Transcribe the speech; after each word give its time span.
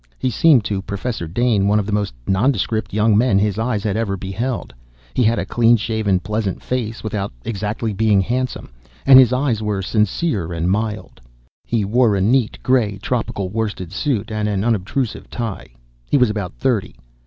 He 0.17 0.31
seemed 0.31 0.65
to 0.65 0.81
Professor 0.81 1.27
Dane 1.27 1.67
one 1.67 1.77
of 1.79 1.85
the 1.85 1.91
most 1.91 2.15
nondescript 2.25 2.91
young 2.91 3.15
men 3.15 3.37
his 3.37 3.59
eyes 3.59 3.83
had 3.83 3.95
ever 3.95 4.17
beheld. 4.17 4.73
He 5.13 5.21
had 5.21 5.37
a 5.37 5.45
clean 5.45 5.77
shaven, 5.77 6.19
pleasant 6.19 6.63
face 6.63 7.03
without 7.03 7.31
exactly 7.45 7.93
being 7.93 8.19
handsome 8.19 8.69
and 9.05 9.19
his 9.19 9.31
eyes 9.31 9.61
were 9.61 9.83
sincere 9.83 10.53
and 10.53 10.71
mild. 10.71 11.21
He 11.65 11.85
wore 11.85 12.15
a 12.15 12.19
neat 12.21 12.57
gray 12.63 12.97
tropical 12.97 13.49
worsted 13.49 13.91
suit 13.91 14.31
and 14.31 14.47
an 14.49 14.63
unobtrusive 14.63 15.29
tie. 15.29 15.67
He 16.09 16.17
was 16.17 16.31
about 16.31 16.55
thirty. 16.55 16.95